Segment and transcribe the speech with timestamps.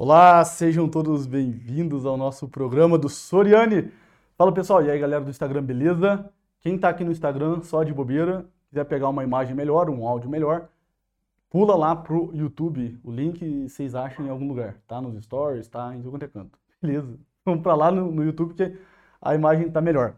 [0.00, 3.90] Olá, sejam todos bem-vindos ao nosso programa do Soriane.
[4.36, 6.32] Fala pessoal, e aí galera do Instagram, beleza?
[6.60, 10.30] Quem tá aqui no Instagram só de bobeira, quiser pegar uma imagem melhor, um áudio
[10.30, 10.68] melhor,
[11.50, 12.96] pula lá pro YouTube.
[13.02, 15.00] O link vocês acham em algum lugar, tá?
[15.00, 15.92] Nos stories, tá?
[15.96, 16.56] Em quanto é canto.
[16.80, 17.18] Beleza?
[17.44, 18.78] Vamos pra lá no, no YouTube que
[19.20, 20.14] a imagem tá melhor.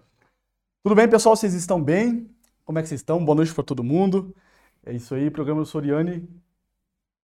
[0.82, 1.34] Tudo bem, pessoal?
[1.34, 2.28] Vocês estão bem?
[2.66, 3.24] Como é que vocês estão?
[3.24, 4.36] Boa noite para todo mundo.
[4.84, 6.28] É isso aí, programa do Soriane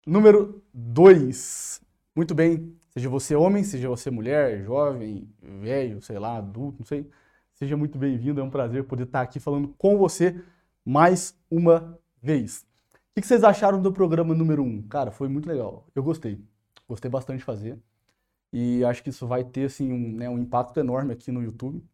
[0.06, 1.85] número 2.
[2.16, 7.10] Muito bem, seja você homem, seja você mulher, jovem, velho, sei lá, adulto, não sei.
[7.52, 10.42] Seja muito bem-vindo, é um prazer poder estar aqui falando com você
[10.82, 12.64] mais uma vez.
[13.14, 14.66] O que vocês acharam do programa número 1?
[14.66, 14.82] Um?
[14.88, 15.86] Cara, foi muito legal.
[15.94, 16.42] Eu gostei.
[16.88, 17.78] Gostei bastante de fazer.
[18.52, 21.84] E acho que isso vai ter assim, um, né, um impacto enorme aqui no YouTube.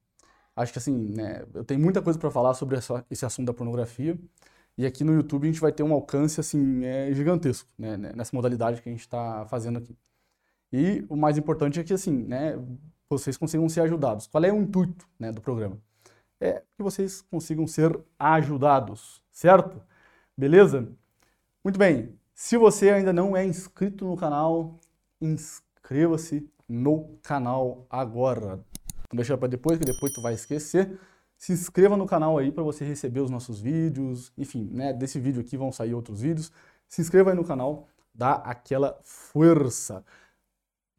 [0.55, 3.55] Acho que assim, né, eu tenho muita coisa para falar sobre essa, esse assunto da
[3.55, 4.17] pornografia.
[4.79, 8.35] E aqui no YouTube a gente vai ter um alcance assim, é, gigantesco né, nessa
[8.37, 9.97] modalidade que a gente está fazendo aqui.
[10.73, 12.59] E o mais importante é que assim, né,
[13.11, 14.27] vocês consigam ser ajudados.
[14.27, 15.79] Qual é o intuito né, do programa?
[16.41, 19.83] É que vocês consigam ser ajudados, certo?
[20.37, 20.89] Beleza?
[21.63, 22.19] Muito bem.
[22.35, 24.81] Se você ainda não é inscrito no canal,
[25.21, 28.57] inscreva-se no canal agora.
[29.13, 30.99] Não deixa para depois, que depois tu vai esquecer.
[31.37, 34.33] Se inscreva no canal aí para você receber os nossos vídeos.
[34.39, 36.51] Enfim, né, desse vídeo aqui vão sair outros vídeos.
[36.89, 40.05] Se inscreva aí no canal, dá aquela força.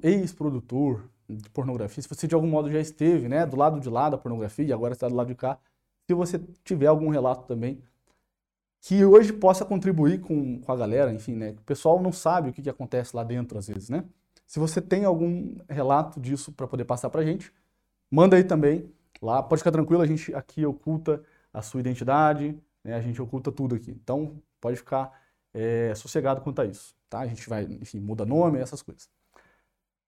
[0.03, 4.11] ex-produtor de pornografia, se você de algum modo já esteve né, do lado de lá
[4.11, 5.59] da pornografia e agora está do lado de cá,
[6.07, 7.83] se você tiver algum relato também
[8.83, 11.53] que hoje possa contribuir com, com a galera, enfim, né?
[11.53, 14.05] O pessoal não sabe o que, que acontece lá dentro às vezes, né?
[14.47, 17.53] Se você tem algum relato disso para poder passar para a gente,
[18.11, 18.93] manda aí também.
[19.23, 21.23] Lá pode ficar tranquilo, a gente aqui oculta
[21.53, 22.95] a sua identidade, né?
[22.95, 23.91] a gente oculta tudo aqui.
[23.91, 25.13] Então pode ficar
[25.53, 27.21] é, sossegado quanto a isso, tá?
[27.21, 29.09] A gente vai, enfim, muda nome, essas coisas.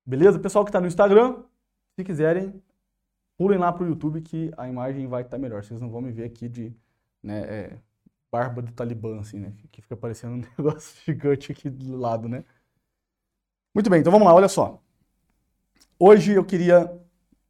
[0.05, 0.39] Beleza?
[0.39, 1.43] Pessoal que está no Instagram,
[1.97, 2.63] se quiserem,
[3.37, 5.65] pulem lá para o YouTube que a imagem vai estar tá melhor.
[5.65, 6.75] Vocês não vão me ver aqui de
[7.23, 7.79] né, é,
[8.31, 9.53] barba do Talibã, assim, né?
[9.73, 12.45] Que fica parecendo um negócio gigante aqui do lado, né?
[13.77, 14.83] Muito bem, então vamos lá, olha só.
[15.99, 16.91] Hoje eu queria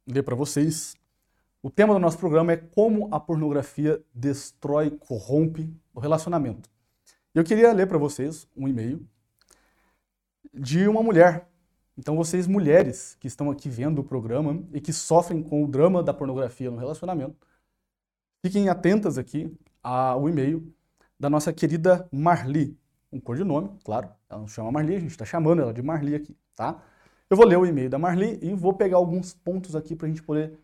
[0.05, 0.93] ler para vocês.
[1.63, 6.69] O tema do nosso programa é como a pornografia destrói, corrompe o relacionamento.
[7.33, 9.07] Eu queria ler para vocês um e-mail
[10.53, 11.47] de uma mulher.
[11.97, 16.03] Então vocês mulheres que estão aqui vendo o programa e que sofrem com o drama
[16.03, 17.37] da pornografia no relacionamento,
[18.45, 19.49] fiquem atentas aqui
[19.81, 20.75] ao e-mail
[21.17, 22.77] da nossa querida Marli
[23.11, 24.09] um codinome, claro.
[24.29, 26.81] Ela não chama Marli, a gente está chamando ela de Marli aqui, tá?
[27.29, 30.09] Eu vou ler o e-mail da Marli e vou pegar alguns pontos aqui para a
[30.09, 30.57] gente poder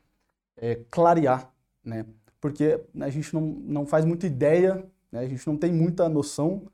[0.57, 1.51] é, clarear,
[1.83, 2.05] né?
[2.39, 5.19] Porque a gente não, não faz muita ideia, né?
[5.19, 6.67] a gente não tem muita noção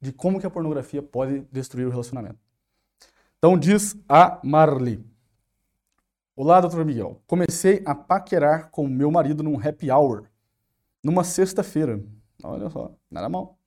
[0.00, 2.38] de como que a pornografia pode destruir o relacionamento.
[3.38, 5.04] Então diz a Marli.
[6.36, 7.20] Olá, doutor Miguel.
[7.26, 10.24] Comecei a paquerar com meu marido num happy hour,
[11.02, 12.00] numa sexta-feira.
[12.44, 13.57] Olha só, nada mal.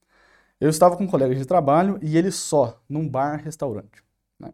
[0.62, 4.04] Eu estava com um colega de trabalho e ele só, num bar-restaurante.
[4.40, 4.54] Né?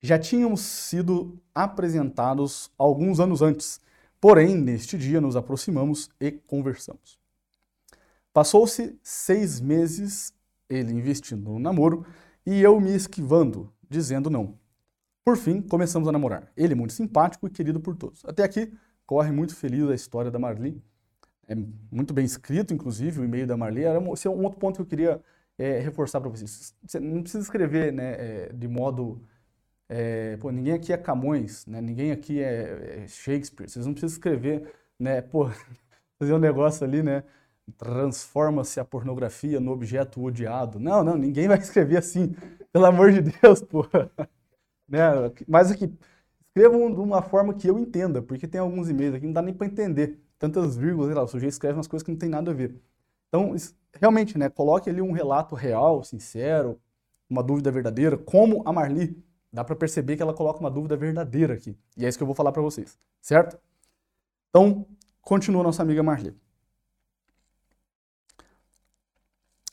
[0.00, 3.78] Já tínhamos sido apresentados alguns anos antes,
[4.18, 7.20] porém, neste dia nos aproximamos e conversamos.
[8.32, 10.32] Passou-se seis meses,
[10.66, 12.06] ele investindo no namoro
[12.46, 14.58] e eu me esquivando, dizendo não.
[15.22, 16.50] Por fim, começamos a namorar.
[16.56, 18.24] Ele muito simpático e querido por todos.
[18.24, 18.72] Até aqui,
[19.04, 20.82] corre muito feliz a história da Marli
[21.52, 21.56] é
[21.90, 23.84] muito bem escrito, inclusive, o e-mail da Marli.
[23.84, 25.22] Era um, esse é um outro ponto que eu queria
[25.58, 26.74] é, reforçar para vocês.
[26.86, 29.22] Você não precisa escrever né, é, de modo.
[29.88, 31.80] É, pô, ninguém aqui é Camões, né?
[31.80, 33.68] ninguém aqui é, é Shakespeare.
[33.68, 35.20] Vocês não precisam escrever, né?
[35.20, 35.50] Pô,
[36.18, 37.22] fazer um negócio ali, né?
[37.76, 40.80] Transforma-se a pornografia no objeto odiado.
[40.80, 42.34] Não, não, ninguém vai escrever assim.
[42.72, 43.86] Pelo amor de Deus, pô.
[44.88, 45.00] Né?
[45.48, 45.90] Mas aqui,
[46.48, 49.40] escrevam de uma forma que eu entenda, porque tem alguns e-mails aqui que não dá
[49.40, 52.28] nem para entender tantas vírgulas, sei lá, o sujeito escreve umas coisas que não tem
[52.28, 52.78] nada a ver.
[53.28, 53.54] Então,
[53.94, 56.78] realmente, né, coloque ali um relato real, sincero,
[57.30, 59.22] uma dúvida verdadeira, como a Marli
[59.52, 61.76] Dá para perceber que ela coloca uma dúvida verdadeira aqui.
[61.96, 63.60] E é isso que eu vou falar para vocês, certo?
[64.48, 64.86] Então,
[65.20, 66.34] continua nossa amiga Marli.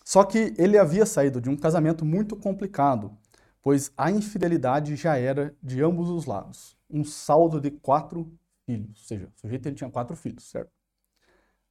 [0.04, 3.16] Só que ele havia saído de um casamento muito complicado,
[3.62, 6.76] pois a infidelidade já era de ambos os lados.
[6.90, 8.30] Um saldo de quatro
[8.70, 10.72] filhos, ou seja, o sujeito ele tinha quatro filhos, certo?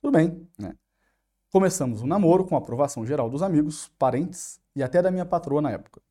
[0.01, 0.77] Tudo bem, né?
[1.51, 5.63] Começamos o um namoro com aprovação geral dos amigos, parentes e até da minha patroa
[5.63, 6.03] na época.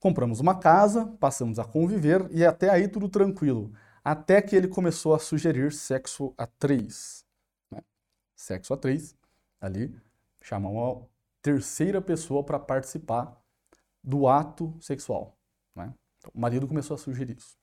[0.00, 3.72] Compramos uma casa, passamos a conviver e até aí tudo tranquilo.
[4.02, 7.24] Até que ele começou a sugerir sexo a três.
[7.70, 7.82] Né?
[8.34, 9.14] Sexo a três,
[9.60, 9.94] ali,
[10.40, 11.06] chamar uma
[11.40, 13.40] terceira pessoa para participar
[14.02, 15.38] do ato sexual.
[15.74, 15.94] Né?
[16.18, 17.56] Então, o marido começou a sugerir isso.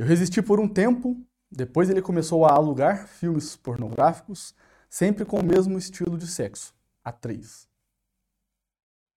[0.00, 1.14] Eu resisti por um tempo,
[1.52, 4.54] depois ele começou a alugar filmes pornográficos,
[4.88, 6.74] sempre com o mesmo estilo de sexo,
[7.04, 7.68] a três.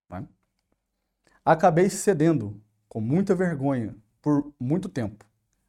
[0.09, 0.27] Né?
[1.45, 5.25] Acabei cedendo, com muita vergonha, por muito tempo.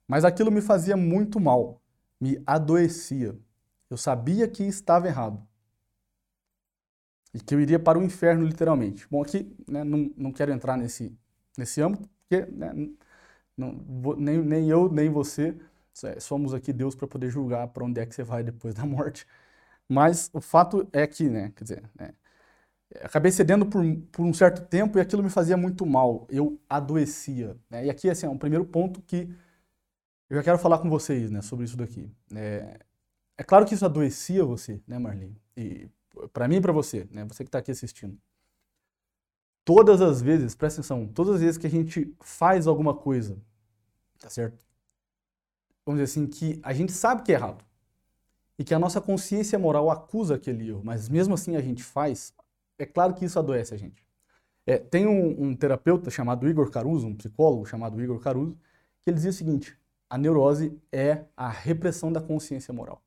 [0.08, 1.80] Mas aquilo me fazia muito mal,
[2.20, 3.38] me adoecia.
[3.88, 5.40] Eu sabia que estava errado.
[7.32, 9.06] E que eu iria para o inferno, literalmente.
[9.08, 11.16] Bom, aqui né, não, não quero entrar nesse,
[11.56, 12.72] nesse âmbito, porque né,
[13.56, 13.72] não,
[14.16, 15.54] nem, nem eu, nem você
[16.02, 18.84] é, somos aqui Deus para poder julgar para onde é que você vai depois da
[18.86, 19.26] morte.
[19.88, 22.14] Mas o fato é que, né, quer dizer, né,
[23.02, 26.26] acabei cedendo por, por um certo tempo e aquilo me fazia muito mal.
[26.30, 27.56] Eu adoecia.
[27.70, 27.86] Né?
[27.86, 29.28] E aqui, assim, é um primeiro ponto que
[30.30, 32.10] eu já quero falar com vocês, né, sobre isso daqui.
[32.34, 32.78] É,
[33.38, 35.36] é claro que isso adoecia você, né, Marlene?
[35.56, 35.88] E
[36.32, 38.18] para mim e para você, né, você que está aqui assistindo.
[39.64, 43.38] Todas as vezes, presta atenção, todas as vezes que a gente faz alguma coisa,
[44.18, 44.64] tá certo?
[45.86, 47.64] Vamos dizer assim, que a gente sabe que é errado
[48.58, 52.34] e que a nossa consciência moral acusa aquele erro, mas mesmo assim a gente faz,
[52.78, 54.04] é claro que isso adoece a gente.
[54.66, 58.56] É, tem um, um, terapeuta chamado Igor Caruso, um psicólogo chamado Igor Caruso,
[59.02, 59.78] que ele dizia o seguinte:
[60.08, 63.02] a neurose é a repressão da consciência moral.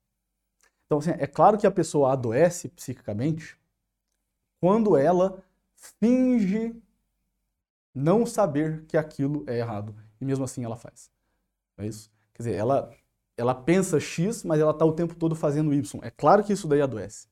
[0.86, 3.57] Então, assim, é claro que a pessoa adoece psiquicamente
[4.59, 5.44] quando ela
[5.77, 6.75] finge
[7.94, 11.09] não saber que aquilo é errado e mesmo assim ela faz.
[11.77, 12.12] É isso?
[12.33, 12.91] Quer dizer, ela,
[13.35, 16.00] ela pensa X, mas ela está o tempo todo fazendo Y.
[16.03, 17.27] É claro que isso daí adoece.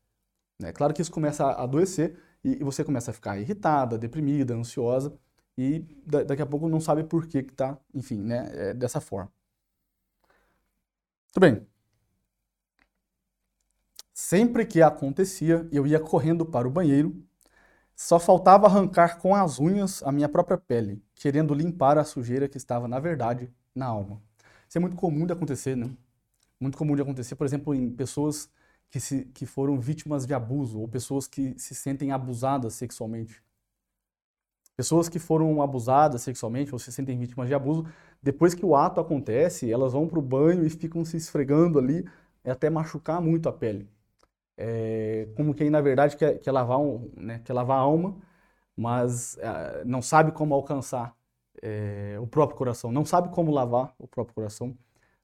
[0.63, 5.13] É claro que isso começa a adoecer e, você começa a ficar irritada, deprimida, ansiosa
[5.57, 9.31] e daqui a pouco não sabe por que está, enfim, né, é dessa forma.
[11.33, 11.68] Tudo bem.
[14.13, 17.21] Sempre que acontecia, eu ia correndo para o banheiro,
[17.95, 22.57] só faltava arrancar com as unhas a minha própria pele, querendo limpar a sujeira que
[22.57, 24.21] estava, na verdade, na alma.
[24.68, 25.89] Isso é muito comum de acontecer, né?
[26.59, 28.50] Muito comum de acontecer, por exemplo, em pessoas
[28.89, 33.42] que, se, que foram vítimas de abuso ou pessoas que se sentem abusadas sexualmente.
[34.75, 37.86] Pessoas que foram abusadas sexualmente ou se sentem vítimas de abuso,
[38.21, 42.06] depois que o ato acontece, elas vão para o banho e ficam se esfregando ali,
[42.44, 43.89] até machucar muito a pele.
[44.57, 48.16] É, como quem, na verdade, quer, quer, lavar, um, né, quer lavar a alma,
[48.75, 51.16] mas é, não sabe como alcançar
[51.62, 54.78] é, o próprio coração, não sabe como lavar o próprio coração,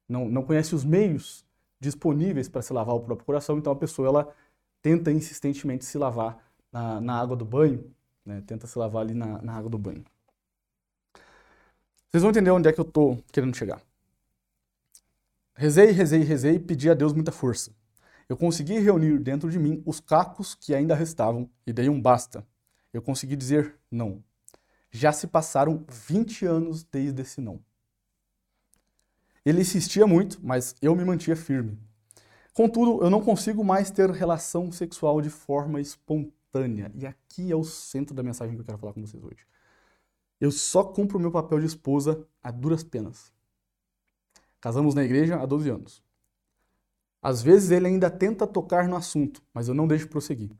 [0.07, 1.45] não, não conhece os meios
[1.79, 4.35] disponíveis para se lavar o próprio coração, então a pessoa ela
[4.81, 6.37] tenta insistentemente se lavar
[6.71, 7.83] na, na água do banho,
[8.25, 8.43] né?
[8.45, 10.03] tenta se lavar ali na, na água do banho.
[12.09, 13.81] Vocês vão entender onde é que eu estou querendo chegar.
[15.55, 17.71] Rezei, rezei, rezei pedi a Deus muita força.
[18.27, 22.45] Eu consegui reunir dentro de mim os cacos que ainda restavam e dei um basta.
[22.93, 24.23] Eu consegui dizer não.
[24.89, 27.59] Já se passaram 20 anos desde esse não.
[29.45, 31.77] Ele insistia muito, mas eu me mantia firme.
[32.53, 36.91] Contudo, eu não consigo mais ter relação sexual de forma espontânea.
[36.95, 39.47] E aqui é o centro da mensagem que eu quero falar com vocês hoje.
[40.39, 43.31] Eu só cumpro meu papel de esposa a duras penas.
[44.59, 46.03] Casamos na igreja há 12 anos.
[47.21, 50.51] Às vezes ele ainda tenta tocar no assunto, mas eu não deixo prosseguir.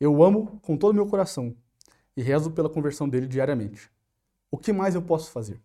[0.00, 1.54] Eu amo com todo o meu coração
[2.16, 3.90] e rezo pela conversão dele diariamente.
[4.50, 5.60] O que mais eu posso fazer?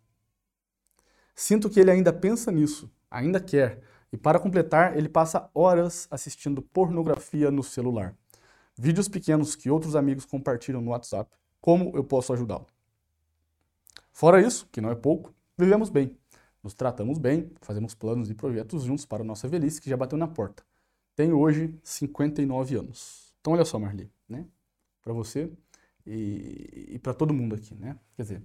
[1.33, 3.81] Sinto que ele ainda pensa nisso, ainda quer,
[4.11, 8.15] e para completar, ele passa horas assistindo pornografia no celular.
[8.77, 11.29] Vídeos pequenos que outros amigos compartilham no WhatsApp.
[11.59, 12.67] Como eu posso ajudá-lo?
[14.13, 16.15] Fora isso, que não é pouco, vivemos bem.
[16.65, 20.17] Nos tratamos bem, fazemos planos e projetos juntos para a nossa velhice, que já bateu
[20.17, 20.65] na porta.
[21.15, 23.35] Tenho hoje 59 anos.
[23.39, 24.47] Então, olha só, Marli, né?
[24.99, 25.51] Para você
[26.07, 27.95] e, e para todo mundo aqui, né?
[28.15, 28.43] Quer dizer,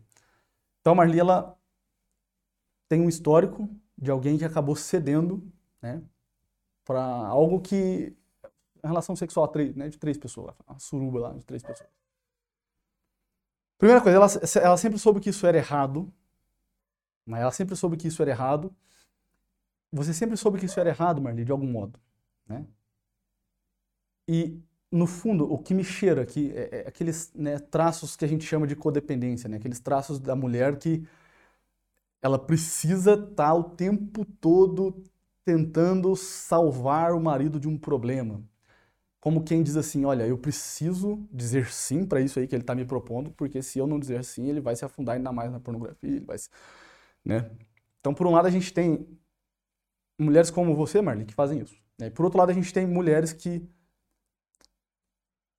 [0.82, 1.58] então, Marli, ela
[2.90, 5.42] tem um histórico de alguém que acabou cedendo,
[5.80, 6.02] né,
[6.84, 8.14] para algo que
[8.82, 11.88] a relação sexual né, de três pessoas, a suruba lá de três pessoas.
[13.78, 14.26] Primeira coisa, ela,
[14.62, 16.12] ela sempre soube que isso era errado.
[17.30, 17.40] Né?
[17.40, 18.75] Ela sempre soube que isso era errado.
[19.92, 21.99] Você sempre soube que isso era errado, Marli, de algum modo.
[22.46, 22.66] Né?
[24.28, 24.60] E,
[24.90, 28.44] no fundo, o que me cheira aqui é, é aqueles né, traços que a gente
[28.44, 29.56] chama de codependência, né?
[29.56, 31.06] aqueles traços da mulher que
[32.22, 35.02] ela precisa estar tá o tempo todo
[35.44, 38.42] tentando salvar o marido de um problema.
[39.20, 42.75] Como quem diz assim, olha, eu preciso dizer sim para isso aí que ele está
[42.75, 45.60] me propondo, porque se eu não dizer sim, ele vai se afundar ainda mais na
[45.60, 46.49] pornografia, ele vai se,
[47.24, 47.50] né?
[48.00, 49.06] Então, por um lado, a gente tem
[50.18, 51.76] mulheres como você, Marli, que fazem isso.
[51.98, 52.06] Né?
[52.06, 53.62] E por outro lado, a gente tem mulheres que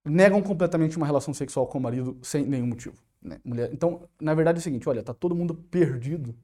[0.04, 2.98] negam completamente uma relação sexual com o marido sem nenhum motivo.
[3.22, 3.40] Né?
[3.44, 3.72] Mulher...
[3.72, 6.36] Então, na verdade é o seguinte, olha, tá todo mundo perdido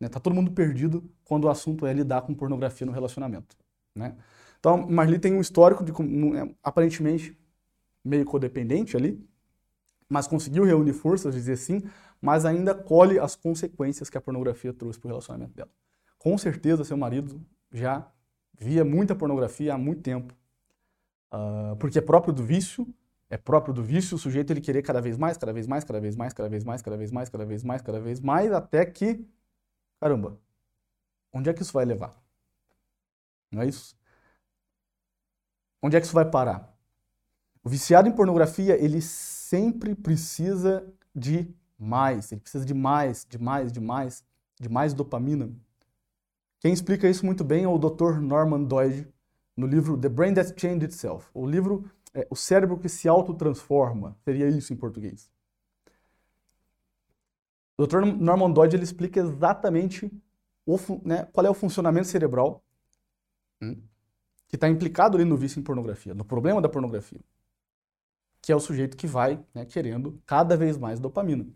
[0.00, 0.08] né?
[0.08, 3.56] Tá todo mundo perdido quando o assunto é lidar com pornografia no relacionamento.
[3.94, 4.14] Né?
[4.58, 7.34] Então, Marli tem um histórico de é, aparentemente
[8.04, 9.22] meio codependente ali,
[10.08, 11.82] mas conseguiu reunir forças, dizer sim,
[12.24, 15.70] mas ainda colhe as consequências que a pornografia trouxe para o relacionamento dela.
[16.18, 17.40] Com certeza, seu marido
[17.70, 18.10] já
[18.58, 20.32] via muita pornografia há muito tempo,
[21.32, 22.86] uh, porque é próprio do vício,
[23.28, 26.00] é próprio do vício o sujeito ele querer cada vez mais, cada vez mais, cada
[26.00, 28.86] vez mais, cada vez mais, cada vez mais, cada vez mais, cada vez mais, até
[28.86, 29.26] que
[30.04, 30.38] Caramba,
[31.32, 32.22] onde é que isso vai levar?
[33.50, 33.96] Não é isso?
[35.82, 36.76] Onde é que isso vai parar?
[37.62, 43.72] O viciado em pornografia, ele sempre precisa de mais, ele precisa de mais, de mais,
[43.72, 44.24] de mais,
[44.60, 45.50] de mais dopamina.
[46.60, 48.20] Quem explica isso muito bem é o Dr.
[48.20, 49.06] Norman Doidge,
[49.56, 51.28] no livro The Brain That Changed Itself.
[51.32, 55.30] O livro é O Cérebro que se autotransforma, seria isso em português.
[57.76, 58.04] O Dr.
[58.04, 60.10] Norman Dodge ele explica exatamente
[60.64, 62.62] o, né, qual é o funcionamento cerebral
[63.60, 63.76] hum,
[64.48, 67.20] que está implicado ali no vício em pornografia, no problema da pornografia,
[68.40, 71.46] que é o sujeito que vai né, querendo cada vez mais dopamina.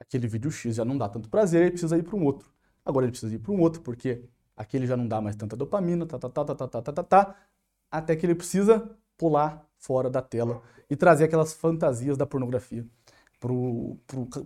[0.00, 2.50] Aquele vídeo X já não dá tanto prazer, ele precisa ir para um outro.
[2.84, 4.24] Agora ele precisa ir para um outro porque
[4.56, 7.02] aquele já não dá mais tanta dopamina, tá, tá, tá, tá, tá, tá, tá, tá,
[7.04, 7.36] tá,
[7.90, 12.86] até que ele precisa pular fora da tela e trazer aquelas fantasias da pornografia
[13.38, 13.96] pro,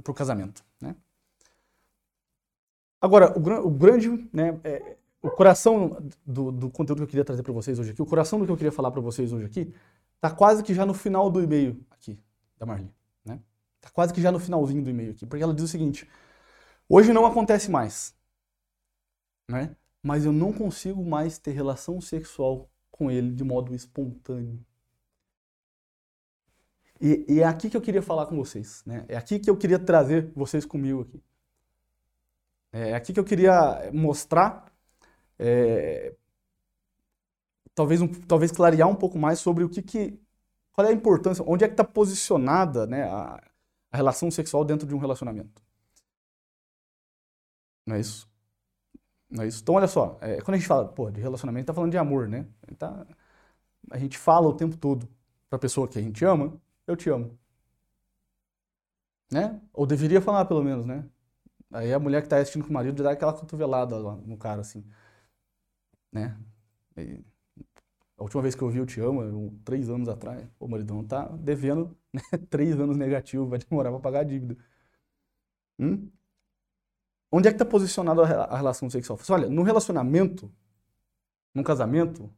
[0.02, 0.94] pro casamento, né?
[3.00, 7.42] Agora, o, o grande, né, é, o coração do, do, conteúdo que eu queria trazer
[7.42, 9.74] para vocês hoje aqui, o coração do que eu queria falar para vocês hoje aqui,
[10.20, 12.18] tá quase que já no final do e-mail aqui,
[12.58, 12.90] da Marli?
[13.84, 16.08] Tá quase que já no finalzinho do e-mail aqui, porque ela diz o seguinte,
[16.88, 18.14] hoje não acontece mais,
[19.46, 19.76] né?
[20.02, 24.58] Mas eu não consigo mais ter relação sexual com ele de modo espontâneo.
[26.98, 29.04] E, e, é aqui que eu queria falar com vocês, né?
[29.06, 31.22] É aqui que eu queria trazer vocês comigo aqui.
[32.72, 34.72] É aqui que eu queria mostrar,
[35.38, 36.14] é,
[37.74, 40.18] talvez, um, talvez clarear um pouco mais sobre o que, que
[40.72, 43.42] qual é a importância, onde é que está posicionada né, a,
[43.94, 45.62] a, relação sexual dentro de um relacionamento.
[47.86, 48.28] Não é isso?
[49.30, 49.62] Não é isso?
[49.62, 52.28] Então, olha só, é, quando a gente fala pô, de relacionamento, está falando de amor,
[52.28, 52.46] né?
[52.78, 53.06] Tá,
[53.90, 55.08] a gente fala o tempo todo
[55.48, 57.38] para a pessoa que a gente ama, eu te amo.
[59.32, 59.60] Né?
[59.72, 61.08] Ou deveria falar, pelo menos, né?
[61.72, 64.84] Aí a mulher que está assistindo com o marido dá aquela cotovelada no cara, assim.
[66.12, 66.38] Né?
[66.96, 67.24] E
[68.16, 71.26] a última vez que eu vi o Te Amo, três anos atrás, o maridão tá
[71.28, 72.20] devendo né?
[72.50, 74.56] três anos negativo, vai demorar para pagar a dívida.
[75.78, 76.10] Hum?
[77.30, 79.18] Onde é que está posicionada a relação sexual?
[79.30, 80.52] Olha, no relacionamento,
[81.52, 82.30] num casamento,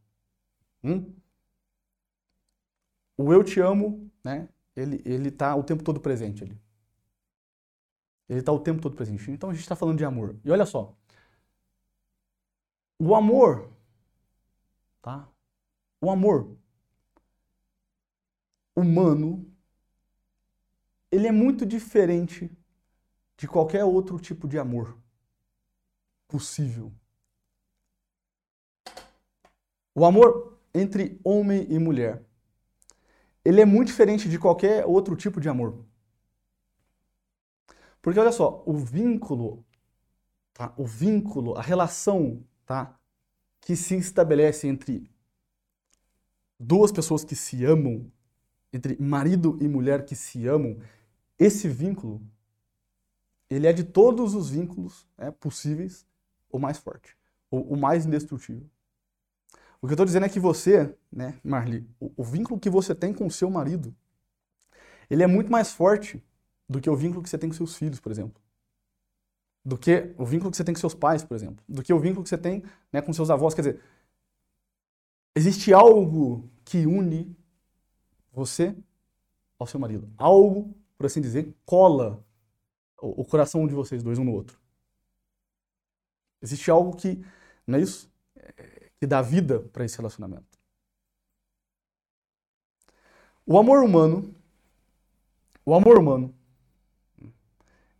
[0.82, 1.12] hum?
[3.18, 4.48] o eu te amo né?
[4.74, 6.60] Ele, ele tá o tempo todo presente ali.
[8.28, 9.30] Ele está o tempo todo presente.
[9.30, 10.36] Então a gente está falando de amor.
[10.44, 10.92] E olha só.
[12.98, 13.70] O amor,
[15.00, 15.28] tá?
[16.00, 16.56] O amor
[18.74, 19.50] humano,
[21.10, 22.50] ele é muito diferente
[23.36, 24.96] de qualquer outro tipo de amor
[26.28, 26.92] possível.
[29.94, 32.26] O amor entre homem e mulher
[33.46, 35.86] ele é muito diferente de qualquer outro tipo de amor.
[38.02, 39.64] Porque olha só, o vínculo,
[40.52, 40.74] tá?
[40.76, 42.98] O vínculo, a relação, tá?
[43.60, 45.08] Que se estabelece entre
[46.58, 48.10] duas pessoas que se amam,
[48.72, 50.78] entre marido e mulher que se amam,
[51.38, 52.20] esse vínculo,
[53.48, 56.06] ele é de todos os vínculos né, possíveis
[56.50, 57.16] o mais forte,
[57.50, 58.68] o, o mais indestrutível.
[59.80, 62.94] O que eu estou dizendo é que você, né, Marli, o, o, vínculo que você
[62.94, 63.94] tem com o seu marido,
[65.08, 66.22] ele é muito mais forte
[66.68, 68.42] do que o vínculo que você tem com seus filhos, por exemplo.
[69.64, 71.64] Do que o vínculo que você tem com seus pais, por exemplo.
[71.68, 73.54] Do que o vínculo que você tem né, com seus avós.
[73.54, 73.80] Quer dizer,
[75.36, 77.36] existe algo que une
[78.32, 78.76] você
[79.58, 80.12] ao seu marido.
[80.18, 82.24] Algo por assim dizer, cola
[82.98, 84.58] o, coração de vocês dois um no outro.
[86.40, 87.22] Existe algo que,
[87.66, 88.10] não é isso?
[88.34, 90.58] É, que dá vida para esse relacionamento.
[93.44, 94.34] O amor humano,
[95.64, 96.34] o amor humano,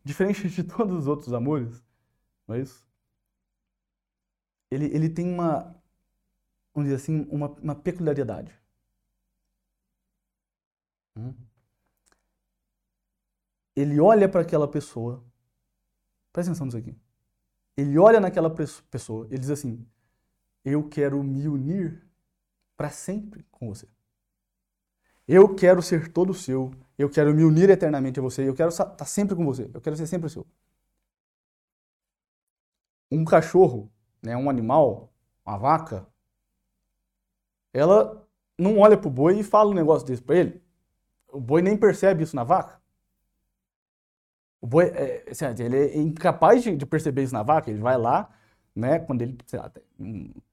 [0.03, 1.83] diferente de todos os outros amores,
[2.49, 2.85] não é isso?
[4.71, 5.77] Ele, ele tem uma,
[6.77, 8.55] vamos dizer assim, uma, uma peculiaridade.
[11.17, 11.35] Hum?
[13.75, 15.25] Ele olha para aquela pessoa,
[16.33, 16.95] presta atenção nisso aqui.
[17.75, 19.87] Ele olha naquela pessoa, ele diz assim:
[20.63, 22.07] Eu quero me unir
[22.77, 23.89] para sempre com você.
[25.27, 26.71] Eu quero ser todo seu.
[26.97, 28.47] Eu quero me unir eternamente a você.
[28.49, 29.71] Eu quero estar tá sempre com você.
[29.75, 30.47] Eu quero ser sempre seu.
[33.11, 33.91] Um cachorro,
[34.23, 35.13] né, um animal,
[35.45, 36.07] uma vaca,
[37.77, 38.27] ela
[38.59, 40.63] não olha pro boi e fala um negócio desse para ele.
[41.29, 42.81] O boi nem percebe isso na vaca.
[44.61, 47.71] O boi, é, assim, ele é incapaz de, de perceber isso na vaca.
[47.71, 48.31] Ele vai lá,
[48.75, 49.71] né, quando ele lá,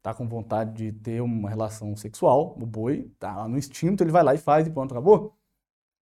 [0.01, 4.11] tá com vontade de ter uma relação sexual, o boi tá lá no instinto, ele
[4.11, 5.35] vai lá e faz e pronto, acabou.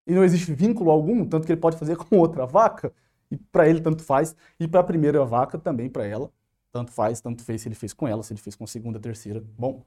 [0.06, 2.92] E não existe vínculo algum, tanto que ele pode fazer com outra vaca,
[3.30, 6.30] e para ele tanto faz, e para a primeira vaca também para ela,
[6.72, 9.00] tanto faz, tanto fez se ele fez com ela, se ele fez com a segunda,
[9.00, 9.42] terceira.
[9.58, 9.84] Bom,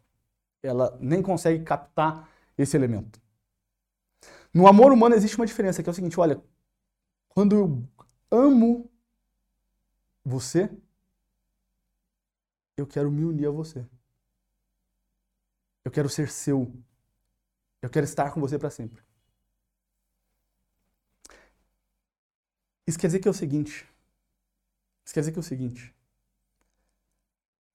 [0.65, 3.19] ela nem consegue captar esse elemento.
[4.53, 6.41] No amor humano existe uma diferença, que é o seguinte, olha,
[7.29, 7.89] quando eu
[8.31, 8.89] amo
[10.23, 10.69] você,
[12.77, 13.85] eu quero me unir a você.
[15.83, 16.73] Eu quero ser seu.
[17.81, 19.03] Eu quero estar com você para sempre.
[22.87, 23.87] Isso quer dizer que é o seguinte.
[25.05, 25.94] Isso quer dizer que é o seguinte.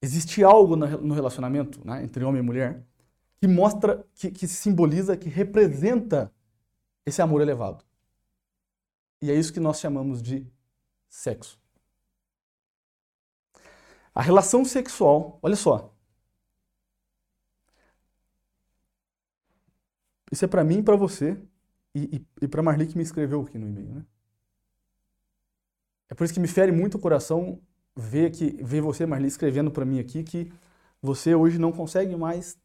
[0.02, 2.82] Existe algo no relacionamento né, entre homem e mulher
[3.36, 6.32] que mostra, que, que simboliza, que representa
[7.04, 7.84] esse amor elevado.
[9.20, 10.46] E é isso que nós chamamos de
[11.08, 11.60] sexo.
[14.14, 15.94] A relação sexual, olha só.
[20.32, 21.36] Isso é para mim e para você
[21.94, 24.06] e, e, e para Marli que me escreveu aqui no e-mail, né?
[26.08, 27.60] É por isso que me fere muito o coração
[27.96, 30.52] ver que ver você, Marli, escrevendo para mim aqui que
[31.02, 32.58] você hoje não consegue mais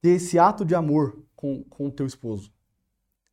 [0.00, 2.52] ter esse ato de amor com com o teu esposo.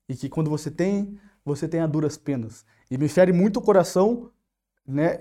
[0.07, 2.65] E que quando você tem, você tem a duras penas.
[2.89, 4.31] E me fere muito o coração,
[4.85, 5.17] né?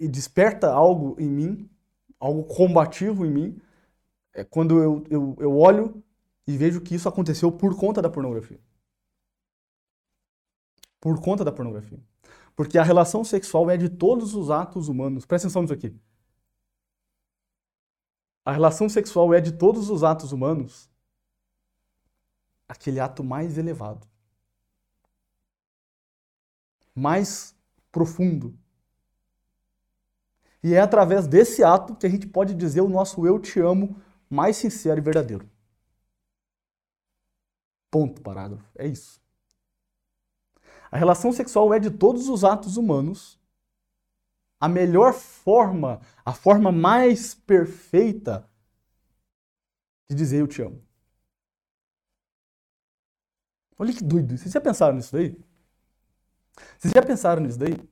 [0.00, 1.70] e desperta algo em mim,
[2.18, 3.60] algo combativo em mim,
[4.32, 6.02] é quando eu, eu, eu olho
[6.46, 8.58] e vejo que isso aconteceu por conta da pornografia.
[10.98, 12.00] Por conta da pornografia.
[12.60, 15.24] Porque a relação sexual é de todos os atos humanos.
[15.24, 15.98] Presta atenção nisso aqui.
[18.44, 20.90] A relação sexual é de todos os atos humanos
[22.68, 24.06] aquele ato mais elevado,
[26.94, 27.56] mais
[27.90, 28.54] profundo,
[30.62, 33.96] e é através desse ato que a gente pode dizer o nosso eu te amo
[34.28, 35.48] mais sincero e verdadeiro.
[37.90, 38.70] Ponto, parágrafo.
[38.76, 39.19] É isso.
[40.90, 43.38] A relação sexual é de todos os atos humanos
[44.60, 48.46] a melhor forma, a forma mais perfeita
[50.08, 50.84] de dizer eu te amo.
[53.78, 54.36] Olha que doido.
[54.36, 55.34] Vocês já pensaram nisso daí?
[56.78, 57.88] Vocês já pensaram nisso daí?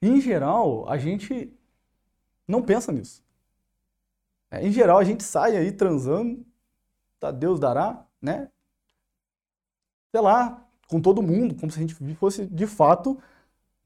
[0.00, 1.52] em geral, a gente
[2.46, 3.24] não pensa nisso.
[4.50, 6.46] É, em geral, a gente sai aí transando,
[7.18, 8.50] tá, Deus dará, né?
[10.14, 13.20] Sei lá, com todo mundo, como se a gente fosse de fato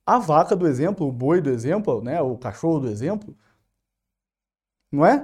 [0.04, 2.20] a vaca do exemplo, o boi do exemplo, né?
[2.20, 3.34] O cachorro do exemplo.
[4.92, 5.22] Não é?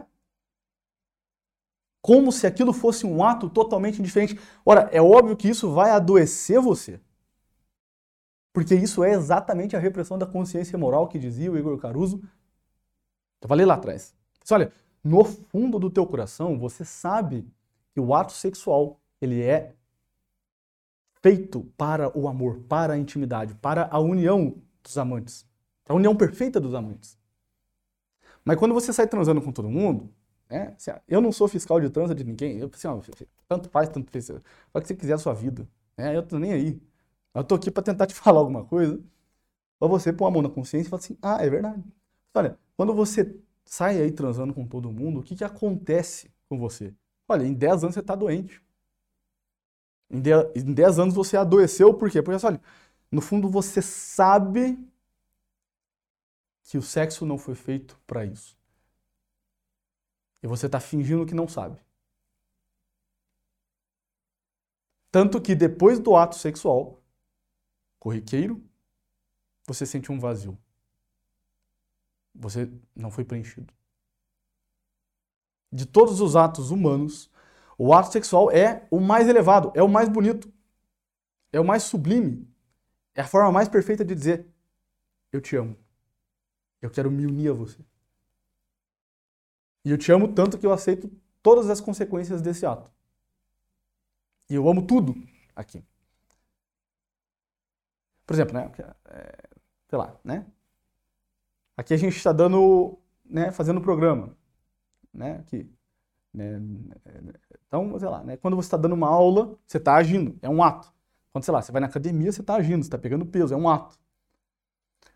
[2.00, 4.40] Como se aquilo fosse um ato totalmente diferente.
[4.64, 6.98] Ora, é óbvio que isso vai adoecer você.
[8.50, 12.22] Porque isso é exatamente a repressão da consciência moral que dizia o Igor Caruso.
[13.42, 14.14] Eu falei lá atrás.
[14.50, 17.46] Olha, no fundo do teu coração, você sabe
[17.92, 19.74] que o ato sexual, ele é
[21.24, 25.46] feito para o amor, para a intimidade, para a união dos amantes.
[25.88, 27.18] A união perfeita dos amantes.
[28.44, 30.12] Mas quando você sai transando com todo mundo,
[30.50, 30.76] né,
[31.08, 33.00] eu não sou fiscal de transa de ninguém, eu assim, ó,
[33.48, 35.66] tanto faz, tanto fez, faz o que você quiser a sua vida.
[35.96, 36.82] Né, eu tô nem aí.
[37.32, 39.00] Eu tô aqui para tentar te falar alguma coisa,
[39.78, 41.82] para você pôr a mão na consciência e falar assim: ah, é verdade.
[42.34, 43.34] Olha, quando você
[43.64, 46.92] sai aí transando com todo mundo, o que, que acontece com você?
[47.26, 48.62] Olha, em 10 anos você está doente.
[50.14, 52.22] Em 10 anos você adoeceu, por quê?
[52.22, 52.60] Porque, olha,
[53.10, 54.78] no fundo você sabe
[56.62, 58.56] que o sexo não foi feito para isso.
[60.40, 61.80] E você está fingindo que não sabe.
[65.10, 67.02] Tanto que depois do ato sexual,
[67.98, 68.62] corriqueiro,
[69.66, 70.56] você sente um vazio.
[72.34, 73.72] Você não foi preenchido.
[75.72, 77.30] De todos os atos humanos,
[77.78, 80.52] o ato sexual é o mais elevado, é o mais bonito,
[81.52, 82.48] é o mais sublime,
[83.14, 84.46] é a forma mais perfeita de dizer:
[85.32, 85.76] Eu te amo.
[86.80, 87.84] Eu quero me unir a você.
[89.84, 91.10] E eu te amo tanto que eu aceito
[91.42, 92.90] todas as consequências desse ato.
[94.48, 95.14] E eu amo tudo
[95.54, 95.84] aqui.
[98.26, 98.70] Por exemplo, né?
[99.06, 99.48] É,
[99.88, 100.46] sei lá, né?
[101.76, 103.50] Aqui a gente está dando, né?
[103.50, 104.36] Fazendo o programa,
[105.12, 105.38] né?
[105.38, 105.70] Aqui.
[106.34, 106.60] Né?
[107.68, 108.36] Então, sei lá, né?
[108.36, 110.92] Quando você está dando uma aula, você está agindo, é um ato.
[111.32, 113.56] Quando, sei lá, você vai na academia, você está agindo, você está pegando peso, é
[113.56, 113.98] um ato.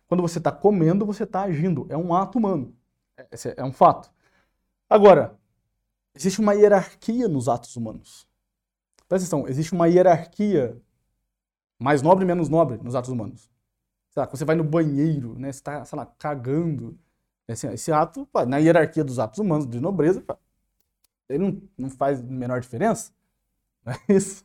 [0.07, 2.73] Quando você está comendo, você está agindo, é um ato humano.
[3.31, 4.11] Esse é um fato.
[4.89, 5.37] Agora,
[6.15, 8.27] existe uma hierarquia nos atos humanos.
[9.07, 10.81] Presta atenção, existe uma hierarquia
[11.77, 13.49] mais nobre e menos nobre nos atos humanos.
[14.09, 16.97] Sei lá, quando você vai no banheiro, né, você está, sei lá, cagando.
[17.47, 20.23] Esse, esse ato, na hierarquia dos atos humanos de nobreza,
[21.29, 23.11] ele não, não faz menor diferença.
[23.85, 24.43] Não é isso?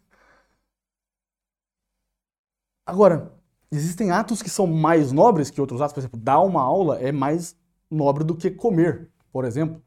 [2.87, 3.33] Agora,
[3.71, 5.93] existem atos que são mais nobres que outros atos.
[5.93, 7.57] Por exemplo, dar uma aula é mais
[7.91, 9.83] nobre do que comer, por exemplo.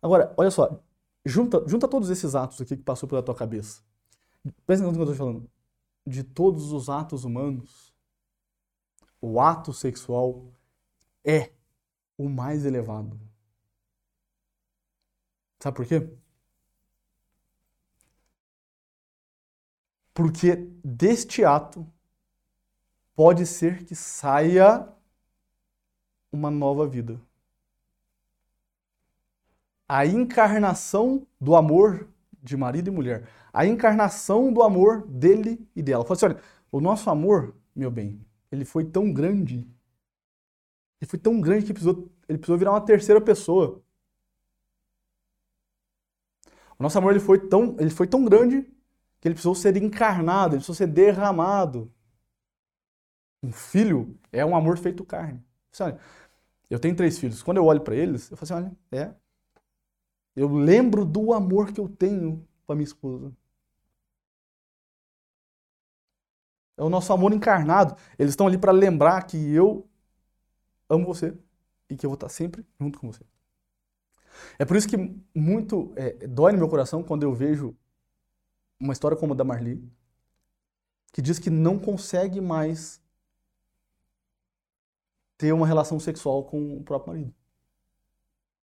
[0.00, 0.80] Agora, olha só,
[1.26, 3.82] Junta, junta todos esses atos aqui que passou pela tua cabeça.
[4.64, 5.50] Presta no que eu estou falando.
[6.06, 7.92] De todos os atos humanos,
[9.20, 10.52] o ato sexual
[11.24, 11.50] é
[12.16, 13.18] o mais elevado.
[15.58, 16.08] Sabe por quê?
[20.14, 21.86] Porque deste ato
[23.14, 24.88] pode ser que saia
[26.32, 27.20] uma nova vida
[29.88, 32.08] a encarnação do amor
[32.42, 33.28] de marido e mulher.
[33.52, 36.04] A encarnação do amor dele e dela.
[36.04, 39.66] Falei assim, olha, o nosso amor, meu bem, ele foi tão grande.
[41.00, 43.82] Ele foi tão grande que precisou, ele precisou virar uma terceira pessoa.
[46.78, 48.62] O nosso amor ele foi, tão, ele foi tão grande
[49.20, 51.92] que ele precisou ser encarnado, ele precisou ser derramado.
[53.42, 55.42] Um filho é um amor feito carne.
[55.80, 55.98] Olha,
[56.70, 57.42] eu tenho três filhos.
[57.42, 59.14] Quando eu olho para eles, eu falo assim, olha, é,
[60.34, 63.32] eu lembro do amor que eu tenho com a minha esposa.
[66.76, 67.96] É o nosso amor encarnado.
[68.18, 69.88] Eles estão ali para lembrar que eu
[70.88, 71.34] amo você
[71.88, 73.24] e que eu vou estar sempre junto com você.
[74.58, 74.96] É por isso que
[75.34, 77.76] muito é, dói no meu coração quando eu vejo
[78.78, 79.82] uma história como a da Marli,
[81.12, 83.00] que diz que não consegue mais
[85.38, 87.34] ter uma relação sexual com o próprio marido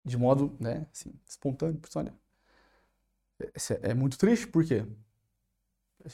[0.08, 1.80] de modo né, assim, espontâneo.
[1.94, 2.14] Olha,
[3.38, 4.84] é, é muito triste porque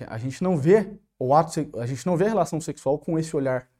[0.06, 3.34] a gente não vê o ato, a gente não vê a relação sexual com esse
[3.34, 3.70] olhar.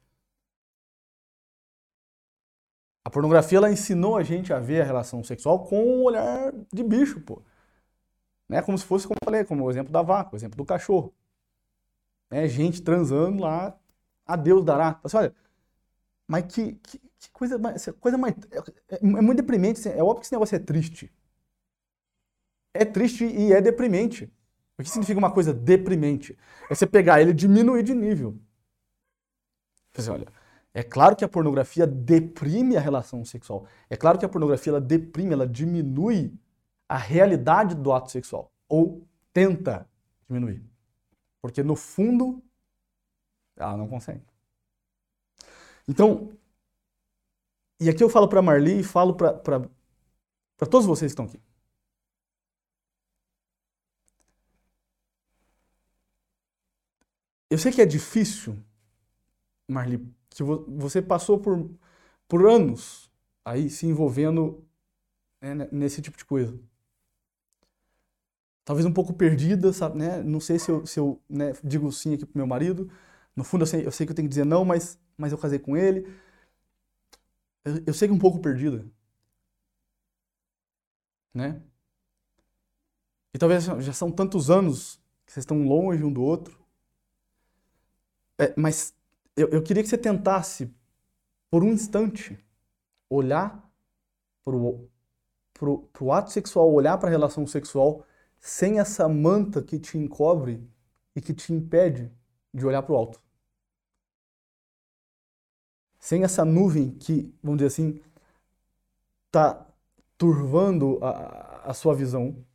[3.05, 6.83] A pornografia ela ensinou a gente a ver a relação sexual com um olhar de
[6.83, 7.39] bicho, pô.
[8.49, 8.63] Né?
[8.63, 11.13] Como se fosse, como eu falei, como o exemplo da vaca, o exemplo do cachorro.
[12.31, 12.47] Né?
[12.47, 13.77] Gente transando lá,
[14.25, 14.99] a Deus dará.
[15.03, 15.35] Assim, olha,
[16.27, 17.85] mas que, que, que coisa mais.
[17.99, 19.79] Coisa mais é, é, é muito deprimente.
[19.79, 21.13] Assim, é óbvio que esse negócio é triste.
[22.73, 24.33] É triste e é deprimente.
[24.77, 26.37] O que significa uma coisa deprimente?
[26.69, 28.35] É você pegar ele e diminuir de nível.
[29.97, 30.27] Assim, olha,
[30.75, 33.65] é claro que a pornografia deprime a relação sexual.
[33.89, 36.37] É claro que a pornografia ela deprime, ela diminui
[36.89, 38.51] a realidade do ato sexual.
[38.67, 39.89] Ou tenta
[40.27, 40.61] diminuir.
[41.41, 42.43] Porque no fundo,
[43.55, 44.21] ela não consegue.
[45.87, 46.37] Então,
[47.79, 49.39] e aqui eu falo para Marli e falo para
[50.69, 51.41] todos vocês que estão aqui.
[57.49, 58.61] Eu sei que é difícil,
[59.69, 60.05] Marli,
[60.43, 61.69] que você passou por,
[62.27, 63.11] por anos
[63.43, 64.63] aí se envolvendo
[65.41, 66.59] né, nesse tipo de coisa.
[68.65, 70.23] Talvez um pouco perdida, sabe, né?
[70.23, 72.91] Não sei se eu, se eu né, digo sim aqui pro meu marido.
[73.35, 75.37] No fundo eu sei, eu sei que eu tenho que dizer não, mas mas eu
[75.37, 76.05] casei com ele.
[77.63, 78.85] Eu, eu sei que um pouco perdida.
[81.33, 81.61] Né?
[83.33, 86.57] E talvez já são tantos anos que vocês estão longe um do outro.
[88.37, 88.93] É, mas
[89.35, 90.73] eu, eu queria que você tentasse,
[91.49, 92.37] por um instante,
[93.09, 93.69] olhar
[94.43, 98.05] para o ato sexual, olhar para a relação sexual
[98.39, 100.67] sem essa manta que te encobre
[101.15, 102.11] e que te impede
[102.53, 103.25] de olhar para o alto
[106.05, 107.99] sem essa nuvem que, vamos dizer assim,
[109.25, 109.65] está
[110.15, 112.45] turvando a, a sua visão.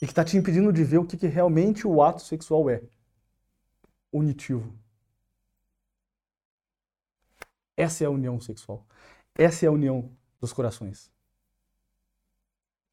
[0.00, 2.82] e que está te impedindo de ver o que, que realmente o ato sexual é.
[4.16, 4.76] Unitivo.
[7.76, 8.86] Essa é a união sexual.
[9.34, 11.12] Essa é a união dos corações.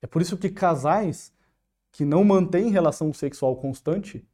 [0.02, 1.34] É por isso que casais
[1.92, 4.28] que não mantêm relação sexual constante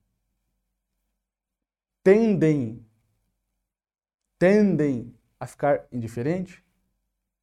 [2.03, 2.83] tendem
[4.39, 6.65] tendem a ficar indiferente,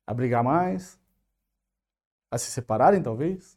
[0.06, 0.98] a brigar mais,
[2.30, 3.55] a se separarem talvez.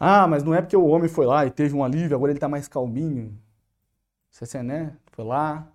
[0.00, 2.38] Ah, mas não é porque o homem foi lá e teve um alívio, agora ele
[2.38, 3.38] está mais calminho.
[4.30, 4.96] Você, né?
[5.12, 5.70] Foi lá,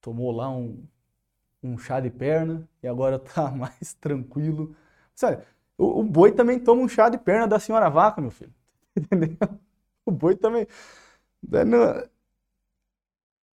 [0.00, 0.86] tomou lá um,
[1.62, 4.76] um chá de perna e agora está mais tranquilo.
[5.14, 5.42] Sabe,
[5.76, 8.54] o, o, boi também toma um chá de perna da senhora vaca, meu filho.
[8.96, 9.36] Entendeu?
[10.06, 10.66] O boi também.
[11.42, 12.08] Né,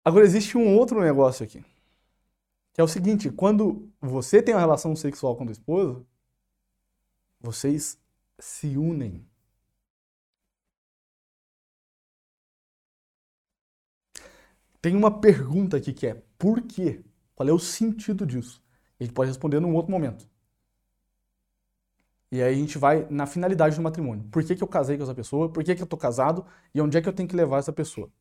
[0.03, 1.63] agora existe um outro negócio aqui.
[2.73, 6.03] Que é o seguinte, quando você tem uma relação sexual com a esposa,
[7.39, 7.99] vocês
[8.39, 9.25] se unem.
[14.81, 17.03] Tem uma pergunta aqui que é: por quê?
[17.35, 18.63] Qual é o sentido disso?
[18.99, 20.27] Gente pode responder num outro momento.
[22.31, 24.25] E aí a gente vai na finalidade do matrimônio.
[24.29, 25.49] Por que, que eu casei com essa pessoa?
[25.51, 26.45] Por que, que eu tô casado?
[26.73, 28.11] E onde é que eu tenho que levar essa pessoa?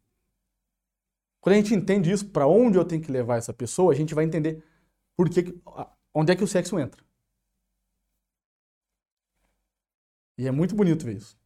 [1.41, 4.15] Quando a gente entende isso, para onde eu tenho que levar essa pessoa, a gente
[4.15, 4.65] vai entender
[5.17, 5.57] por que,
[6.15, 7.06] onde é que o sexo entra.
[10.39, 11.39] E é muito bonito ver isso.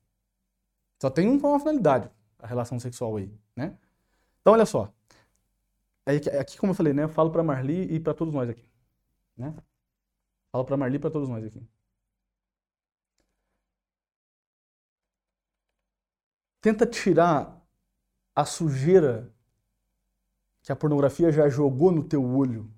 [1.01, 3.79] Só tem uma finalidade, a relação sexual aí, né?
[4.41, 4.93] Então, olha só.
[6.41, 7.05] Aqui, como eu falei, né?
[7.05, 8.69] Eu falo para Marli e para todos nós aqui,
[9.37, 9.55] né?
[10.51, 11.63] Falo para Marli e para todos nós aqui.
[16.61, 17.65] Tenta tirar
[18.35, 19.33] a sujeira
[20.63, 22.71] que a pornografia já jogou no teu olho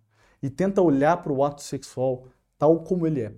[0.43, 3.35] e tenta olhar para o ato sexual tal como ele é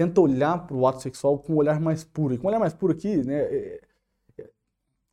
[0.00, 2.32] tenta olhar para o ato sexual com um olhar mais puro.
[2.32, 3.80] E com um olhar mais puro aqui, né, é,
[4.38, 4.50] é,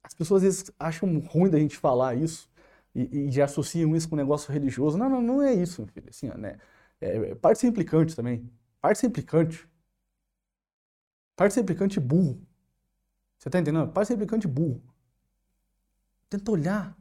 [0.02, 2.50] as pessoas às vezes acham ruim da gente falar isso
[2.96, 4.98] e, e já associam isso com um negócio religioso.
[4.98, 6.08] Não, não, não é isso, meu filho.
[6.10, 6.58] Assim, né,
[7.02, 8.50] é, é parte ser implicante também.
[8.80, 9.68] Parte ser implicante.
[11.36, 12.42] Parte ser implicante burro.
[13.38, 13.92] Você está entendendo?
[13.92, 14.82] Parte ser implicante burro.
[16.30, 16.98] Tenta olhar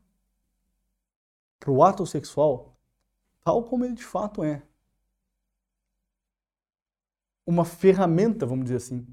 [1.60, 2.76] para o ato sexual
[3.44, 4.60] tal como ele de fato é
[7.46, 9.06] uma ferramenta, vamos dizer assim,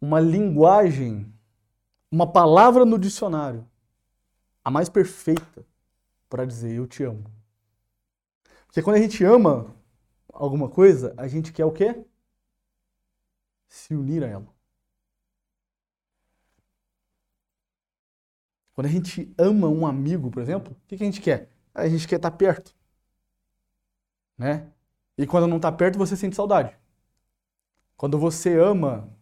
[0.00, 1.32] uma linguagem,
[2.10, 3.66] uma palavra no dicionário,
[4.64, 5.66] a mais perfeita
[6.28, 7.24] para dizer eu te amo.
[8.66, 9.74] Porque quando a gente ama
[10.32, 12.04] alguma coisa, a gente quer o quê?
[13.68, 14.56] Se unir a ela.
[18.74, 21.48] Quando a gente ama um amigo, por exemplo, o que a gente quer?
[21.74, 22.74] A gente quer estar perto.
[24.36, 24.70] Né?
[25.16, 26.76] E quando não está perto, você sente saudade.
[27.96, 29.12] Quando você ama,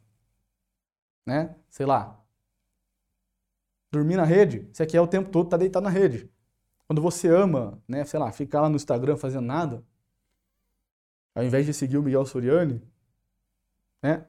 [1.26, 1.54] né?
[1.68, 2.20] Sei lá,
[3.90, 6.30] dormir na rede, você quer o tempo todo tá deitado na rede.
[6.86, 9.84] Quando você ama, né, sei lá, ficar lá no Instagram fazendo nada,
[11.34, 12.82] ao invés de seguir o Miguel Soriani,
[14.02, 14.26] né?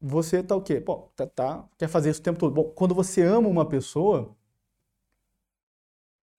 [0.00, 0.80] Você tá o quê?
[0.80, 2.52] Pô, tá, tá, quer fazer isso o tempo todo.
[2.54, 4.36] Bom, quando você ama uma pessoa,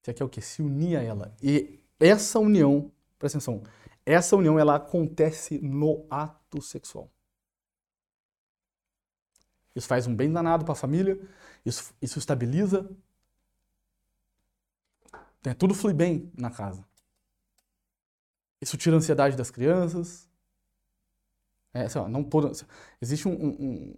[0.02, 0.40] você quer o quê?
[0.40, 1.36] Se unir a ela.
[1.42, 3.64] E essa união, presta atenção,
[4.06, 7.12] essa união ela acontece no ato sexual.
[9.78, 11.20] Isso faz um bem danado para a família,
[11.64, 12.90] isso, isso estabiliza.
[15.46, 15.54] Né?
[15.54, 16.84] Tudo flui bem na casa.
[18.60, 20.28] Isso tira a ansiedade das crianças.
[21.72, 22.52] É, assim, ó, não todo,
[23.00, 23.96] existe um, um,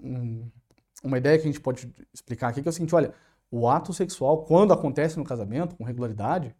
[0.00, 0.50] um,
[1.04, 3.12] uma ideia que a gente pode explicar aqui que é o seguinte: olha,
[3.50, 6.56] o ato sexual, quando acontece no casamento, com regularidade,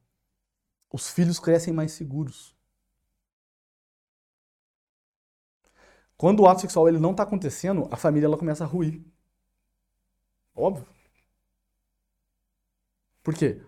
[0.92, 2.54] os filhos crescem mais seguros.
[6.18, 9.00] Quando o ato sexual ele não está acontecendo, a família ela começa a ruir.
[10.54, 10.84] Óbvio.
[13.22, 13.62] Por quê?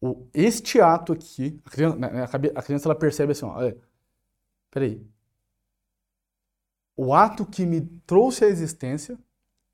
[0.00, 2.08] O, este ato aqui, a criança, né,
[2.54, 3.80] a criança ela percebe assim, olha,
[4.70, 5.06] peraí.
[6.96, 9.16] O ato que me trouxe a existência,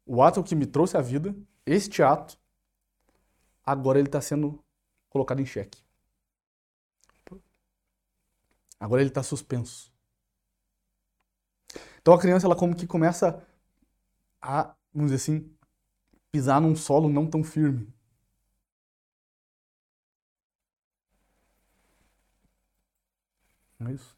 [0.04, 2.38] o ato que me trouxe a vida, este ato,
[3.64, 4.62] agora ele está sendo
[5.08, 5.82] colocado em xeque.
[8.78, 9.91] Agora ele está suspenso.
[12.03, 13.43] Então a criança ela como que começa
[14.43, 15.51] a, vamos dizer assim,
[16.33, 17.88] pisar num solo não tão firme.
[23.81, 24.17] É isso?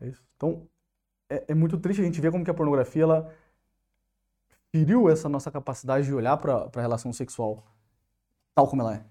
[0.00, 0.22] É isso.
[0.36, 0.68] Então,
[1.30, 3.34] é, é, muito triste a gente ver como que a pornografia ela
[4.72, 7.64] feriu essa nossa capacidade de olhar para a relação sexual
[8.54, 9.04] tal como ela é.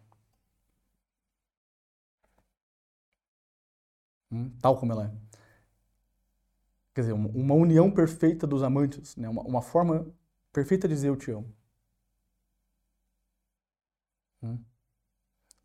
[4.31, 5.26] Hum, tal como ela é.
[6.97, 9.29] Quer dizer, uma união perfeita dos amantes, né?
[9.29, 10.11] uma, uma forma
[10.51, 11.53] perfeita de dizer eu te amo.
[14.41, 14.57] Hum?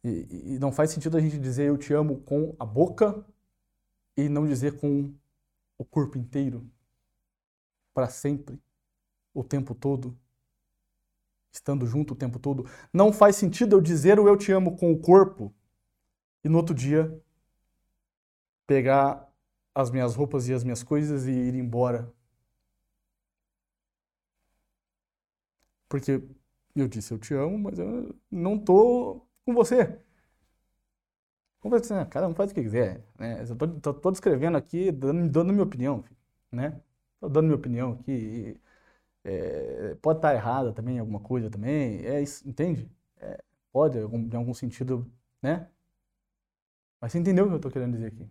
[0.05, 3.25] E, e, não faz sentido a gente dizer eu te amo com a boca
[4.15, 5.11] e não dizer com
[5.79, 6.71] o corpo inteiro,
[7.95, 8.61] para sempre,
[9.33, 10.15] o tempo todo,
[11.51, 12.69] estando junto o tempo todo.
[12.93, 15.51] Não faz sentido eu dizer o eu te amo com o corpo
[16.45, 17.19] e no outro dia
[18.67, 19.32] pegar
[19.75, 22.13] as minhas roupas e as minhas coisas e ir embora.
[25.89, 26.23] Porque
[26.75, 29.99] eu disse eu te amo, mas eu não tô com você.
[31.61, 33.05] Como assim, cada um faz o que quiser.
[33.19, 33.45] Né?
[33.49, 36.05] Eu tô, tô, tô descrevendo aqui, dando, dando minha opinião,
[36.51, 36.81] né?
[37.21, 38.61] Tô dando minha opinião aqui.
[39.25, 42.91] É, pode estar errada também alguma coisa também, é isso, entende?
[43.19, 44.03] É, pode, em
[44.37, 45.11] algum, sentido,
[45.43, 45.69] né?
[47.01, 48.27] Mas você entendeu o que eu estou querendo dizer aqui?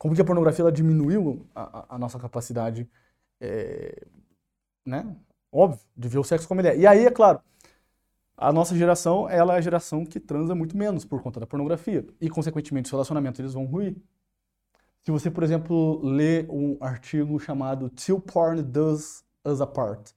[0.00, 2.88] Como que a pornografia ela diminuiu a, a nossa capacidade,
[3.38, 4.02] é,
[4.82, 5.14] né?
[5.52, 6.78] Óbvio, de ver o sexo como ele é.
[6.78, 7.38] E aí, é claro,
[8.34, 12.06] a nossa geração ela é a geração que transa muito menos por conta da pornografia.
[12.18, 13.94] E, consequentemente, os relacionamentos eles vão ruir.
[15.02, 20.12] Se você, por exemplo, lê um artigo chamado Till Porn Does Us Apart,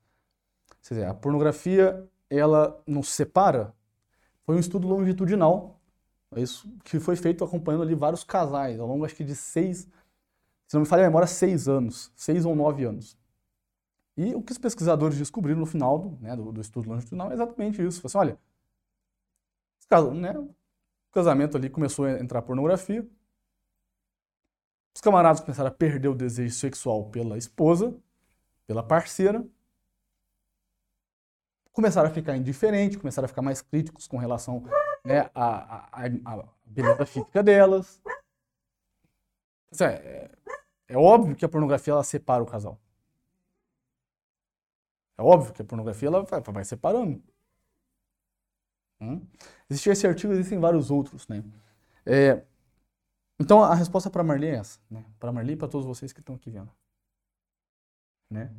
[0.82, 3.76] quer dizer, a pornografia ela nos separa,
[4.46, 5.78] foi um estudo longitudinal,
[6.42, 9.88] isso que foi feito acompanhando ali vários casais, ao longo acho que de seis,
[10.68, 13.18] se não me falha a memória, seis anos, seis ou nove anos.
[14.16, 17.34] E o que os pesquisadores descobriram no final do, né, do, do estudo longitudinal é
[17.34, 18.06] exatamente isso.
[18.06, 18.40] Assim, olha,
[20.14, 20.54] né, o
[21.12, 23.08] casamento ali começou a entrar pornografia,
[24.96, 27.96] os camaradas começaram a perder o desejo sexual pela esposa,
[28.68, 29.46] pela parceira,
[31.72, 34.64] começaram a ficar indiferentes, começaram a ficar mais críticos com relação
[35.04, 38.02] né, à, à, à beleza física delas.
[39.80, 40.32] É, é,
[40.90, 42.80] é óbvio que a pornografia ela separa o casal.
[45.18, 47.22] É óbvio que a pornografia ela vai, vai separando.
[49.02, 49.26] Hum?
[49.70, 51.44] Existe esse artigo, existem vários outros, né?
[52.06, 52.44] É,
[53.40, 55.04] então a resposta para Marli é essa, né?
[55.20, 56.72] Para Marli e para todos vocês que estão aqui vendo,
[58.30, 58.54] né?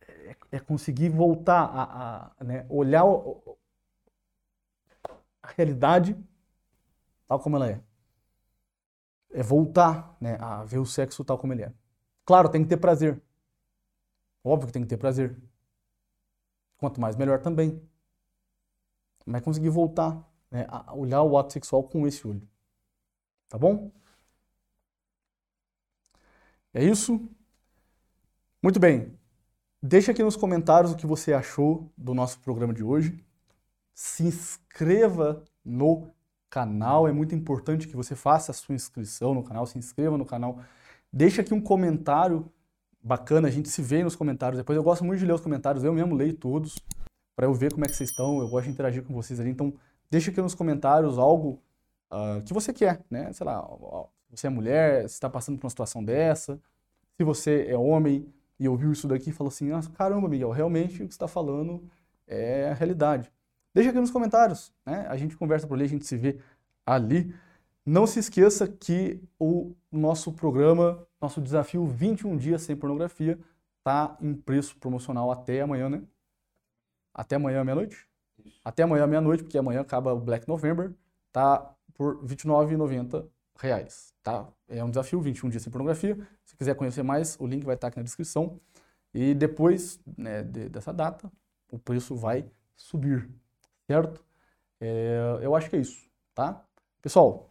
[0.00, 2.66] É, é conseguir voltar a, a né?
[2.68, 3.57] olhar o,
[5.48, 6.16] a realidade
[7.26, 7.80] tal como ela é.
[9.30, 10.36] É voltar, né?
[10.40, 11.72] A ver o sexo tal como ele é.
[12.24, 13.20] Claro, tem que ter prazer.
[14.44, 15.36] Óbvio que tem que ter prazer.
[16.78, 17.82] Quanto mais, melhor também.
[19.26, 22.46] Mas conseguir voltar né, a olhar o ato sexual com esse olho.
[23.48, 23.90] Tá bom?
[26.72, 27.28] É isso?
[28.62, 29.18] Muito bem.
[29.82, 33.24] Deixa aqui nos comentários o que você achou do nosso programa de hoje.
[34.00, 36.08] Se inscreva no
[36.48, 40.24] canal, é muito importante que você faça a sua inscrição no canal, se inscreva no
[40.24, 40.60] canal.
[41.12, 42.48] Deixa aqui um comentário
[43.02, 44.76] bacana, a gente se vê nos comentários depois.
[44.76, 46.78] Eu gosto muito de ler os comentários, eu mesmo leio todos,
[47.34, 49.50] para eu ver como é que vocês estão, eu gosto de interagir com vocês ali.
[49.50, 49.74] Então,
[50.08, 51.60] deixa aqui nos comentários algo
[52.12, 53.32] uh, que você quer, né?
[53.32, 53.68] Sei lá,
[54.30, 56.60] você é mulher, se está passando por uma situação dessa,
[57.16, 61.02] se você é homem e ouviu isso daqui e falou assim, ah, caramba, Miguel, realmente
[61.02, 61.82] o que você está falando
[62.28, 63.28] é a realidade.
[63.74, 65.06] Deixa aqui nos comentários, né?
[65.08, 66.38] A gente conversa por ali, a gente se vê
[66.84, 67.34] ali.
[67.84, 73.38] Não se esqueça que o nosso programa, nosso desafio 21 dias sem pornografia,
[73.82, 76.02] tá em preço promocional até amanhã, né?
[77.14, 78.06] Até amanhã meia-noite?
[78.64, 80.92] Até amanhã meia-noite, porque amanhã acaba o Black November,
[81.32, 83.26] tá por 29,90
[83.58, 84.46] reais, tá?
[84.68, 86.16] É um desafio 21 dias sem pornografia.
[86.44, 88.60] Se quiser conhecer mais, o link vai estar aqui na descrição.
[89.12, 91.30] E depois né, de, dessa data,
[91.70, 92.44] o preço vai
[92.76, 93.28] subir,
[93.88, 94.22] certo?
[94.80, 96.62] É, eu acho que é isso, tá?
[97.00, 97.50] Pessoal,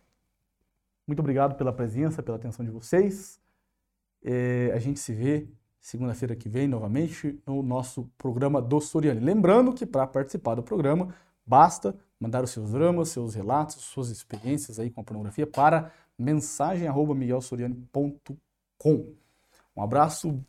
[1.08, 3.42] muito obrigado pela presença, pela atenção de vocês.
[4.24, 5.48] É, a gente se vê
[5.80, 9.20] segunda-feira que vem novamente no nosso programa do Soriani.
[9.20, 11.14] Lembrando que para participar do programa
[11.46, 19.16] basta mandar os seus dramas, seus relatos, suas experiências aí com a pornografia para mensagem@miguelsoriani.com.
[19.76, 20.40] Um abraço,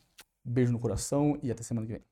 [0.45, 2.03] beijo no coração e até semana que vem.